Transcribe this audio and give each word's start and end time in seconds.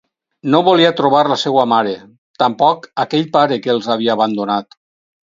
No 0.53 0.59
volia 0.67 0.93
trobar 1.01 1.19
la 1.31 1.35
seua 1.41 1.65
mare, 1.73 1.91
tampoc 2.45 2.87
aquell 3.05 3.29
pare 3.37 3.61
que 3.67 3.73
els 3.75 3.91
havia 3.97 4.17
abandonat. 4.21 4.75